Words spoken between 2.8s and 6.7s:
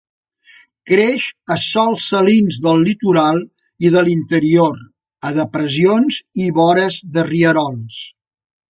litoral i de l'interior, a depressions i